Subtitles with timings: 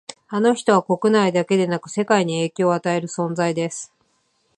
[0.29, 3.93] あの人は国内だけでなく世界に影響を与える存在です